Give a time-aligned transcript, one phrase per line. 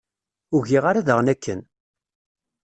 [0.55, 1.59] Ur giɣ ara daɣen akken.